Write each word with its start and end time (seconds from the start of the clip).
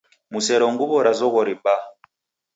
Musero 0.33 0.65
nguwo 0.73 0.97
ra 1.05 1.11
zoghori 1.19 1.53
mbaa 1.59 1.83